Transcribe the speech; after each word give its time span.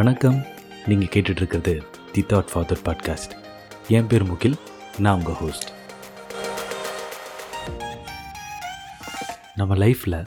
வணக்கம். 0.00 0.36
நீங்கள் 0.88 1.10
கேட்டுட்ருக்கிறது 1.14 1.72
தி 2.12 2.20
தாட் 2.28 2.50
ஃபாதர் 2.50 2.80
பாட்காஸ்ட் 2.84 3.32
என் 3.96 4.06
பேர் 4.06 4.24
முகில் 4.28 4.54
நான் 4.98 5.16
உங்கள் 5.18 5.36
ஹோஸ்ட் 5.40 5.70
நம்ம 9.54 9.76
லைஃப்பில் 9.82 10.26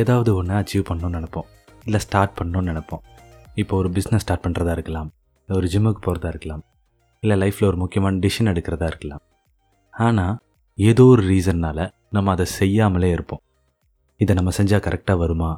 ஏதாவது 0.00 0.30
ஒன்று 0.34 0.54
அச்சீவ் 0.54 0.84
பண்ணணும்னு 0.90 1.18
நினைப்போம். 1.18 1.48
இல்லை 1.84 2.00
ஸ்டார்ட் 2.06 2.34
பண்ணணும்னு 2.40 2.70
நினைப்போம். 2.72 3.02
இப்போ 3.54 3.76
ஒரு 3.76 3.90
பிஸ்னஸ் 3.90 4.24
ஸ்டார்ட் 4.26 4.44
பண்ணுறதா 4.46 4.70
இருக்கலாம். 4.70 5.12
இல்லை 5.48 5.56
ஒரு 5.60 5.70
ஜிம்முக்கு 5.74 6.04
போகிறதா 6.08 6.28
இருக்கலாம். 6.28 6.64
இல்லை 7.20 7.36
லைஃப்பில் 7.44 7.70
ஒரு 7.72 7.76
முக்கியமான 7.76 8.18
டிசிஷன் 8.26 8.52
எடுக்கிறதா 8.54 8.86
இருக்கலாம். 8.86 9.22
ஆனால் 9.92 10.36
ஏதோ 10.74 11.04
ஒரு 11.04 11.24
ரீசன்னால் 11.34 11.90
நம்ம 12.10 12.30
அதை 12.30 12.46
செய்யாமலே 12.60 13.10
இருப்போம். 13.10 13.42
இதை 14.16 14.34
நம்ம 14.34 14.52
செஞ்சால் 14.58 14.86
கரெக்டாக 14.88 15.16
வருமா? 15.16 15.52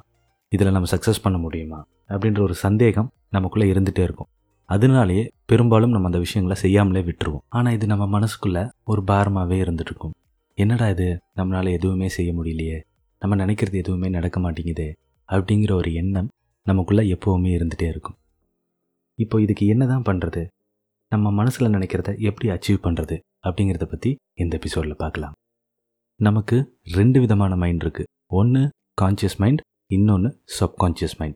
இதில் 0.53 0.75
நம்ம 0.77 0.89
சக்ஸஸ் 0.95 1.23
பண்ண 1.23 1.39
முடியுமா? 1.39 1.79
அப்படின்ற 2.09 2.41
ஒரு 2.41 2.55
சந்தேகம் 2.55 3.09
நமக்குள்ளே 3.31 3.67
இருந்துகிட்டே 3.73 4.03
இருக்கும். 4.09 4.31
அதனாலேயே 4.69 5.25
பெரும்பாலும் 5.45 5.91
நம்ம 5.91 6.07
அந்த 6.07 6.19
விஷயங்களை 6.19 6.57
செய்யாமலே 6.63 7.03
விட்டுருவோம். 7.09 7.45
ஆனால் 7.49 7.73
இது 7.73 7.87
நம்ம 7.87 8.05
மனசுக்குள்ளே 8.15 8.63
ஒரு 8.85 9.03
பாரமாகவே 9.07 9.59
இருந்துட்டு 9.65 9.93
இருக்கும் 9.93 10.15
என்னடா 10.59 10.87
இது? 10.89 11.09
நம்மளால் 11.39 11.71
எதுவுமே 11.71 12.09
செய்ய 12.09 12.31
முடியலையே. 12.33 12.79
நம்ம 13.23 13.37
நினைக்கிறது 13.45 13.77
எதுவுமே 13.83 14.09
நடக்க 14.09 14.41
மாட்டேங்குது. 14.41 14.87
அப்படிங்கிற 15.29 15.73
ஒரு 15.73 15.91
எண்ணம் 15.93 16.29
நமக்குள்ளே 16.67 17.03
எப்போவுமே 17.15 17.51
இருந்துகிட்டே 17.57 17.89
இருக்கும். 17.89 18.17
இப்போ 19.19 19.37
இதுக்கு 19.41 19.65
என்ன 19.67 19.87
தான் 19.87 20.07
பண்ணுறது 20.09 20.43
நம்ம 21.13 21.31
மனசில் 21.31 21.75
நினைக்கிறத 21.75 22.11
எப்படி 22.29 22.47
அச்சீவ் 22.55 22.85
பண்ணுறது 22.87 23.17
அப்படிங்கிறத 23.49 23.85
பற்றி 23.85 24.11
இந்த 24.35 24.53
எபிசோடில் 24.57 25.01
பார்க்கலாம். 25.03 25.35
நமக்கு 26.21 26.57
ரெண்டு 26.93 27.19
விதமான 27.21 27.57
மைண்ட் 27.57 27.83
இருக்குது 27.85 28.11
ஒன்று 28.41 28.63
கான்ஷியஸ் 29.03 29.39
மைண்ட் 29.43 29.63
இன்னொன்று 29.91 30.41
சப்கான்ஷியஸ் 30.61 31.17
மைண்ட் 31.19 31.35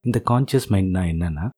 இந்த 0.00 0.22
கான்ஷியஸ் 0.30 0.68
மைண்ட்னா 0.68 1.02
என்னென்னா 1.04 1.48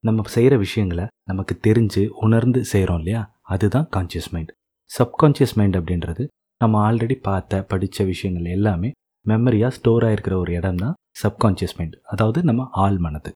நம்ம 0.00 0.22
செய்கிற 0.22 0.56
விஷயங்களை 0.56 1.06
நமக்கு 1.24 1.60
தெரிஞ்சு 1.62 2.06
உணர்ந்து 2.06 2.64
செய்கிறோம் 2.64 2.98
இல்லையா? 2.98 3.34
அதுதான் 3.42 3.88
கான்ஷியஸ் 3.96 4.30
மைண்ட் 4.30 4.52
சப்கான்ஷியஸ் 4.98 5.54
மைண்ட் 5.54 5.76
அப்படின்றது 5.76 6.26
நம்ம 6.58 6.92
ஆல்ரெடி 6.92 7.20
பார்த்த 7.20 7.62
படித்த 7.62 8.04
விஷயங்கள் 8.04 8.44
எல்லாமே 8.44 8.92
மெமரியாக 9.26 9.68
ஸ்டோர் 9.68 10.04
ஆகிருக்கிற 10.04 10.36
ஒரு 10.36 10.52
இடம் 10.52 10.76
தான் 10.76 10.94
சப்கான்ஷியஸ் 11.22 11.76
மைண்ட் 11.76 11.96
அதாவது 12.02 12.42
நம்ம 12.42 12.68
ஆள் 12.70 12.98
மனது 12.98 13.32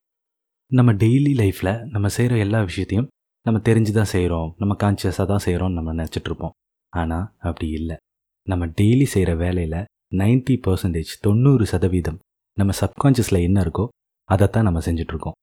நம்ம 0.70 0.92
டெய்லி 0.92 1.34
லைஃப்பில் 1.34 1.88
நம்ம 1.88 2.08
செய்கிற 2.08 2.36
எல்லா 2.36 2.60
விஷயத்தையும் 2.60 3.08
நம்ம 3.42 3.58
தெரிஞ்சு 3.58 3.90
தான் 3.90 4.04
செய்கிறோம் 4.04 4.54
நம்ம 4.58 4.74
கான்ஷியஸாக 4.74 5.26
தான் 5.26 5.44
செய்கிறோம்னு 5.44 5.72
நம்ம 5.72 5.94
நினச்சிட்ருப்போம் 5.94 6.50
ஆனால் 6.88 7.32
அப்படி 7.38 7.70
இல்லை. 7.70 7.96
நம்ம 8.42 8.66
டெய்லி 8.66 9.02
செய்கிற 9.02 9.34
வேலையில் 9.34 9.86
நைன்ட்டி 10.10 10.60
பர்சன்டேஜ் 10.66 11.20
தொண்ணூறு 11.20 11.66
சதவீதம் 11.66 12.18
நம்ம 12.58 12.72
சப்கான்ஷியஸில் 12.80 13.44
என்ன 13.48 13.58
இருக்கோ 13.64 13.84
அதைத்தான் 14.28 14.66
நம்ம 14.68 14.80
செஞ்சிட்ருக்கோம். 14.86 15.36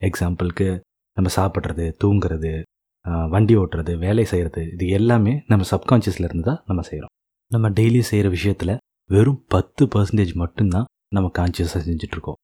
எக்ஸாம்பிளுக்கு 0.00 0.66
நம்ம 1.16 1.28
சாப்பிட்றது 1.36 1.84
தூங்குறது 2.02 2.52
வண்டி 3.32 3.54
ஓட்டுறது 3.60 3.92
வேலை 4.04 4.24
செய்கிறது 4.30 4.62
இது 4.74 4.84
எல்லாமே 4.98 5.32
நம்ம 5.50 5.66
சப்கான்ஷியஸில் 5.70 6.26
இருந்து 6.28 6.46
தான் 6.50 6.60
நம்ம 6.70 6.82
செய்கிறோம் 6.88 7.12
நம்ம 7.50 7.68
டெய்லி 7.78 8.00
செய்கிற 8.10 8.28
விஷயத்தில் 8.36 8.74
வெறும் 9.10 9.42
பத்து 9.54 9.84
பர்சன்டேஜ் 9.94 10.32
மட்டும்தான் 10.42 10.86
நம்ம 11.16 11.30
கான்ஷியஸாக 11.38 11.82
செஞ்சிட்ருக்கோம். 11.88 12.38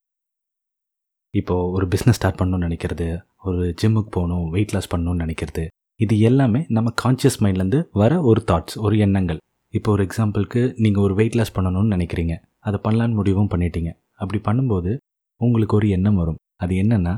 இப்போது 1.34 1.70
ஒரு 1.76 1.86
பிஸ்னஸ் 1.92 2.18
ஸ்டார்ட் 2.18 2.38
பண்ணணும்னு 2.41 2.66
நினைக்கிறது 2.68 3.06
ஒரு 3.48 3.62
ஜிம்முக்கு 3.80 4.10
போகணும் 4.16 4.44
வெயிட் 4.54 4.74
லாஸ் 4.76 4.91
பண்ணணும்னு 4.92 5.24
நினைக்கிறது 5.24 5.64
இது 6.00 6.14
எல்லாமே 6.28 6.60
நம்ம 6.76 6.92
கான்ஷியஸ் 7.02 7.38
மைண்ட்லேருந்து 7.44 7.80
வர 8.00 8.12
ஒரு 8.30 8.41
தாட்ஸ் 8.50 8.76
ஒரு 8.86 8.96
எண்ணங்கள். 9.06 9.41
இப்போ 9.74 9.88
ஒரு 9.94 10.02
எக்ஸாம்பிளுக்கு 10.06 10.60
நீங்கள் 10.84 11.04
ஒரு 11.06 11.14
வெயிட் 11.18 11.36
லாஸ் 11.38 11.56
பண்ணணும்னு 11.56 11.94
நினைக்கிறீங்க. 11.96 12.34
அதை 12.66 12.78
பண்ணலான்னு 12.84 13.18
முடிவும் 13.18 13.50
பண்ணிட்டீங்க. 13.52 13.91
அப்படி 14.22 14.40
பண்ணும்போது 14.48 14.92
உங்களுக்கு 15.40 15.76
ஒரு 15.78 15.88
எண்ணம் 15.96 16.18
வரும். 16.20 16.40
அது 16.62 16.74
என்னென்னா 16.82 17.14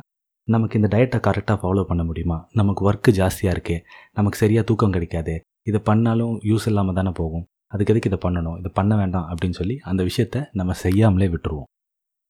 நமக்கு 0.49 0.79
இந்த 0.79 0.89
டயட்டை 0.95 1.19
கரெக்டாக 1.27 1.57
ஃபாலோ 1.63 1.83
பண்ண 1.89 2.03
முடியுமா? 2.09 2.37
நமக்கு 2.59 2.81
ஒர்க்கு 2.89 3.11
ஜாஸ்தியாக 3.21 3.55
இருக்கே 3.57 3.77
நமக்கு 4.19 4.37
சரியாக 4.43 4.65
தூக்கம் 4.69 4.95
கிடைக்காது 4.97 5.35
இதை 5.69 5.81
பண்ணாலும் 5.89 6.35
யூஸ் 6.51 6.67
இல்லாமல் 6.71 6.97
தானே 6.99 7.13
போகும். 7.21 7.45
அதுக்கு 7.73 7.93
எதுக்கு 7.93 8.11
இதை 8.11 8.21
பண்ணணும்? 8.25 8.57
இதை 8.61 8.71
பண்ண 8.79 8.93
வேண்டாம் 9.01 9.27
அப்படின்னு 9.31 9.59
சொல்லி 9.61 9.77
அந்த 9.91 10.01
விஷயத்த 10.09 10.39
நம்ம 10.59 10.75
செய்யாமலே 10.85 11.29
விட்டுருவோம். 11.35 11.69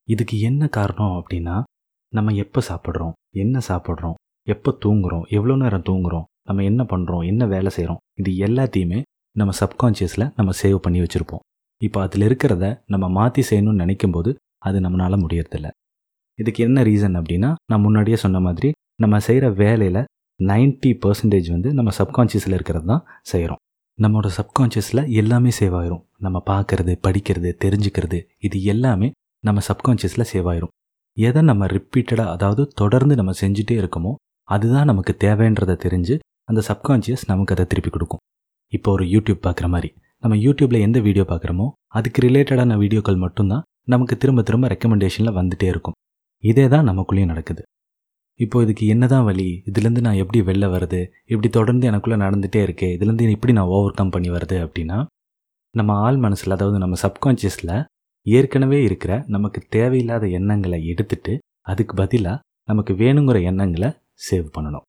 இதுக்கு 0.07 0.35
என்ன 0.49 0.67
காரணம் 0.77 1.15
அப்படின்னா 1.19 1.55
நம்ம 2.13 2.33
எப்போ 2.43 2.61
சாப்பிட்றோம்? 2.69 3.15
என்ன 3.43 3.59
சாப்பிட்றோம்? 3.67 4.17
எப்போ 4.47 4.69
தூங்குறோம்? 4.85 5.25
எவ்வளோ 5.37 5.55
நேரம் 5.63 5.87
தூங்குறோம்? 5.89 6.25
நம்ம 6.47 6.63
என்ன 6.63 6.81
பண்ணுறோம் 6.83 7.25
என்ன 7.31 7.43
வேலை 7.45 7.69
செய்கிறோம் 7.69 7.99
இது 8.21 8.31
எல்லாத்தையுமே 8.47 8.99
நம்ம 9.35 9.51
சப்கான்ஷியஸில் 9.59 10.25
நம்ம 10.37 10.51
சேவ் 10.61 10.77
பண்ணி 10.85 10.99
வச்சுருப்போம். 11.01 11.43
இப்போ 11.81 11.99
அதில் 12.01 12.25
இருக்கிறத 12.27 12.65
நம்ம 12.93 13.05
மாற்றி 13.19 13.41
செய்யணும்னு 13.49 13.83
நினைக்கும் 13.83 14.11
போது 14.11 14.31
அது 14.67 14.77
நம்மளால் 14.85 15.23
முடியறதில்ல. 15.23 15.67
இதுக்கு 16.39 16.61
என்ன 16.67 16.83
ரீசன் 16.89 17.17
அப்படின்னா 17.19 17.49
நான் 17.71 17.83
முன்னாடியே 17.85 18.17
சொன்ன 18.23 18.39
மாதிரி 18.45 18.69
நம்ம 19.03 19.19
செய்கிற 19.27 19.45
வேலையில் 19.61 20.01
90% 20.39 20.93
பர்சன்டேஜ் 21.03 21.49
வந்து 21.55 21.69
நம்ம 21.77 21.89
சப்கான்ஷியஸில் 21.97 22.55
இருக்கிறது 22.57 22.87
தான் 22.91 23.03
செய்கிறோம் 23.31 23.61
நம்மளோட 23.99 24.29
சப்கான்ஷியஸில் 24.37 25.01
எல்லாமே 25.21 25.51
சேவ் 25.59 25.75
ஆயிரும். 25.79 26.03
நம்ம 26.25 26.37
பார்க்கறது 26.51 26.93
படிக்கிறது 27.05 27.49
தெரிஞ்சுக்கிறது 27.63 28.19
இது 28.47 28.57
எல்லாமே 28.73 29.07
நம்ம 29.43 29.61
சப்கான்ஷியஸில் 29.69 30.29
சேவ் 30.31 30.47
ஆயிரும். 30.51 30.71
எதை 31.17 31.41
நம்ம 31.49 31.65
ரிப்பீட்டடாக 31.75 32.33
அதாவது 32.35 32.63
தொடர்ந்து 32.81 33.15
நம்ம 33.19 33.33
செஞ்சுட்டே 33.41 33.75
இருக்கோமோ 33.81 34.13
அதுதான் 34.47 34.89
நமக்கு 34.91 35.13
தேவைன்றதை 35.25 35.75
தெரிஞ்சு 35.85 36.15
அந்த 36.49 36.61
சப்கான்ஷியஸ் 36.69 37.25
நமக்கு 37.31 37.53
அதை 37.55 37.65
திருப்பி 37.71 37.91
கொடுக்கும். 37.91 38.21
இப்போ 38.73 38.89
ஒரு 38.95 39.05
யூடியூப் 39.13 39.43
பார்க்குற 39.45 39.67
மாதிரி 39.73 39.89
நம்ம 40.23 40.35
யூடியூப்பில் 40.45 40.85
எந்த 40.87 40.99
வீடியோ 41.07 41.25
பார்க்குறோமோ 41.29 41.67
அதுக்கு 41.97 42.19
ரிலேட்டடான 42.25 42.77
வீடியோக்கள் 42.83 43.23
மட்டும்தான் 43.23 43.63
நமக்கு 43.87 44.15
திரும்ப 44.17 44.41
திரும்ப 44.47 44.67
ரெக்கமெண்டேஷனில் 44.73 45.37
வந்துட்டே 45.39 45.67
இருக்கும். 45.73 45.97
இதே 46.43 46.65
தான் 46.73 46.87
நமக்குள்ளேயும் 46.89 47.31
நடக்குது. 47.33 47.63
இப்போ 48.39 48.57
இதுக்கு 48.65 48.85
என்ன 48.93 49.05
தான் 49.13 49.25
வழி? 49.29 49.47
இதுலேருந்து 49.69 50.03
நான் 50.05 50.19
எப்படி 50.21 50.39
வெளில 50.49 50.65
வருது 50.75 51.01
இப்படி 51.31 51.49
தொடர்ந்து 51.57 51.85
எனக்குள்ளே 51.89 52.17
நடந்துகிட்டே 52.23 52.61
இருக்கே 52.67 52.89
இதுலேருந்து 52.95 53.35
இப்படி 53.37 53.53
நான் 53.57 53.71
ஓவர் 53.77 53.97
கம் 53.99 54.13
பண்ணி 54.15 54.29
வருது 54.35 54.57
அப்படின்னா 54.65 54.97
நம்ம 55.75 55.91
ஆள் 56.05 56.17
மனசில் 56.25 56.55
அதாவது 56.55 56.77
நம்ம 56.83 56.97
சப்கான்ஷியஸில் 57.03 57.75
ஏற்கனவே 58.25 58.79
இருக்கிற 58.87 59.13
நமக்கு 59.35 59.59
தேவையில்லாத 59.75 60.25
எண்ணங்களை 60.39 60.79
எடுத்துட்டு 60.91 61.33
அதுக்கு 61.71 61.93
பதிலாக 62.01 62.41
நமக்கு 62.69 62.93
வேணுங்கிற 63.01 63.37
எண்ணங்களை 63.49 63.89
சேவ் 64.27 64.49
பண்ணணும். 64.55 64.85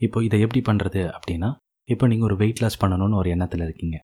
இப்போ 0.00 0.18
இதை 0.26 0.38
எப்படி 0.44 0.60
பண்ணுறது 0.68 1.02
அப்படின்னா 1.16 1.48
இப்போ 1.88 2.04
நீங்கள் 2.10 2.28
ஒரு 2.28 2.36
வெயிட் 2.42 2.62
லாஸ் 2.62 2.80
பண்ணணும்னு 2.82 3.18
ஒரு 3.20 3.28
எண்ணத்தில் 3.34 3.64
இருக்கீங்க. 3.66 3.96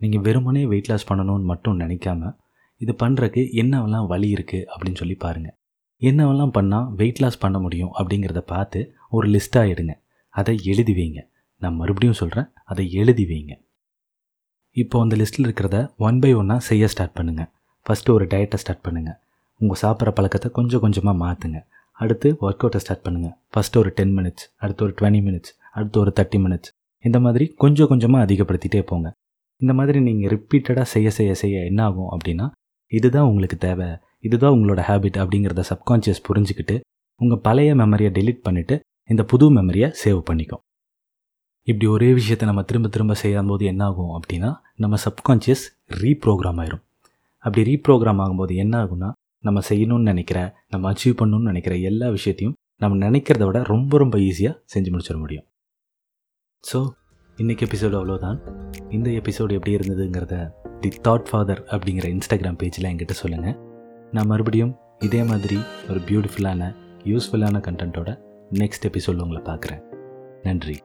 நீங்கள் 0.00 0.22
வெறுமனே 0.26 0.62
வெயிட் 0.72 0.90
லாஸ் 0.90 1.08
பண்ணணும்னு 1.10 1.50
மட்டும் 1.52 1.80
நினைக்காம 1.82 2.30
இது 2.80 2.92
பண்ணுறக்கு 3.02 3.42
என்னவெல்லாம் 3.62 4.06
வழி 4.12 4.28
இருக்குது 4.36 4.66
அப்படின்னு 4.72 5.00
சொல்லி 5.02 5.16
பாருங்கள் 5.24 5.56
என்னவெல்லாம் 6.02 6.52
பண்ணால் 6.56 6.86
வெயிட் 6.98 7.20
லாஸ் 7.22 7.42
பண்ண 7.42 7.56
முடியும் 7.58 7.92
அப்படிங்கிறத 7.98 8.40
பார்த்து 8.52 8.78
ஒரு 9.16 9.26
லிஸ்ட்டாக 9.28 9.72
எடுங்க. 9.72 9.94
அதை 10.34 10.54
எழுதி 10.72 10.92
வைங்க. 10.98 11.20
நான் 11.62 11.76
மறுபடியும் 11.80 12.18
சொல்கிறேன் 12.20 12.48
அதை 12.72 12.84
எழுதி 13.00 13.24
வைங்க. 13.30 13.54
இப்போ 14.76 14.96
அந்த 15.04 15.14
லிஸ்ட்டில் 15.20 15.46
இருக்கிறத 15.46 15.78
ஒன் 16.06 16.20
பை 16.22 16.30
ஒன்னாக 16.34 16.66
செய்ய 16.68 16.88
ஸ்டார்ட் 16.92 17.16
பண்ணுங்கள் 17.18 17.48
ஃபஸ்ட்டு 17.86 18.14
ஒரு 18.16 18.24
டயட்டை 18.32 18.58
ஸ்டார்ட் 18.62 18.84
பண்ணுங்கள் 18.86 19.18
உங்கள் 19.60 19.80
சாப்பிட்ற 19.82 20.10
பழக்கத்தை 20.18 20.48
கொஞ்சம் 20.58 20.82
கொஞ்சமாக 20.84 21.16
மாற்றுங்க 21.22 21.58
அடுத்து 22.00 22.28
ஒர்க் 22.44 22.62
அவுட்டை 22.64 22.80
ஸ்டார்ட் 22.84 23.04
பண்ணுங்கள் 23.06 23.34
ஃபஸ்ட்டு 23.54 23.80
ஒரு 23.82 23.90
டென் 23.98 24.14
மினிட்ஸ் 24.18 24.46
அடுத்து 24.62 24.84
ஒரு 24.86 24.94
டுவெண்ட்டி 25.00 25.22
மினிட்ஸ் 25.28 25.52
அடுத்து 25.76 25.98
ஒரு 26.02 26.12
தேர்ட்டி 26.18 26.38
மினிட்ஸ் 26.44 26.70
இந்த 27.04 27.18
மாதிரி 27.24 27.44
கொஞ்சம் 27.62 27.90
கொஞ்சமாக 27.90 28.24
அதிகப்படுத்திகிட்டே 28.26 28.82
போங்க. 28.90 29.08
இந்த 29.60 29.72
மாதிரி 29.78 29.98
நீங்கள் 30.06 30.30
ரிப்பீட்டடாக 30.34 30.86
செய்ய 30.94 31.08
செய்ய 31.18 31.32
செய்ய 31.42 31.64
என்ன 31.70 31.80
ஆகும் 31.84 32.10
அப்படின்னா 32.10 32.46
இதுதான் 32.92 33.24
உங்களுக்கு 33.24 33.56
தேவை 33.56 33.96
இதுதான் 34.20 34.52
உங்களோட 34.52 34.80
ஹேபிட் 34.88 35.18
அப்படிங்கிறத 35.22 35.62
சப்கான்ஷியஸ் 35.70 36.24
புரிஞ்சுக்கிட்டு 36.28 36.80
உங்கள் 37.16 37.38
பழைய 37.38 37.74
மெமரியை 37.74 38.10
டெலிட் 38.18 38.44
பண்ணிவிட்டு 38.48 38.80
இந்த 39.04 39.22
புது 39.24 39.54
மெமரியை 39.54 39.92
சேவ் 40.04 40.20
பண்ணிக்கும் 40.30 40.62
இப்படி 41.62 41.86
ஒரே 41.86 42.12
விஷயத்தை 42.12 42.48
நம்ம 42.48 42.62
திரும்ப 42.62 42.88
திரும்ப 42.88 43.14
செய்யும்போது 43.14 43.64
என்ன 43.64 43.84
ஆகும் 43.84 44.20
அப்படின்னா 44.20 44.54
நம்ம 44.76 44.96
சப்கான்ஷியஸ் 45.04 45.64
ரீப்ரோக்ராம் 46.02 46.60
ஆயிரும். 46.60 46.82
அப்படி 47.38 47.62
ரீப்ரோக்ராம் 47.70 48.20
ஆகும்போது 48.22 48.54
என்ன 48.54 48.84
ஆகும்னா 48.84 49.12
நம்ம 49.38 49.60
செய்யணும்னு 49.68 50.02
நினைக்கிற 50.02 50.38
நம்ம 50.68 50.92
அச்சீவ் 50.92 51.18
பண்ணணும்னு 51.20 51.50
நினைக்கிற 51.50 51.76
எல்லா 51.76 52.08
விஷயத்தையும் 52.08 52.56
நம்ம 52.76 53.10
நினைக்கிறத 53.10 53.44
விட 53.44 53.62
ரொம்ப 53.62 53.98
ரொம்ப 53.98 54.18
ஈஸியாக 54.18 54.54
செஞ்சு 54.74 54.90
முடிச்சிட 54.92 55.18
முடியும். 55.18 55.46
ஸோ 56.72 56.78
இன்றைக்கி 57.36 57.64
எபிசோடு 57.66 57.96
அவ்வளோதான் 58.00 58.38
இந்த 58.90 59.10
எபிசோடு 59.10 59.52
எப்படி 59.52 59.74
இருந்ததுங்கிறத 59.76 60.34
தி 60.80 60.88
தாட் 60.88 61.28
ஃபாதர் 61.30 61.64
அப்படிங்கிற 61.70 62.06
இன்ஸ்டாகிராம் 62.14 62.58
பேஜில் 62.62 62.88
என்கிட்ட 62.90 63.10
சொல்லுங்கள் 63.10 63.56
நான் 64.10 64.26
மறுபடியும் 64.26 64.76
இதே 64.98 65.22
மாதிரி 65.22 65.58
ஒரு 65.90 66.00
பியூட்டிஃபுல்லான 66.00 66.74
யூஸ்ஃபுல்லான 67.04 67.60
கண்டென்ட்டோட 67.66 68.18
நெக்ஸ்ட் 68.52 68.88
எபிசோட் 68.88 69.22
உங்களை 69.22 69.42
பார்க்குறேன். 69.42 69.82
நன்றி. 70.42 70.78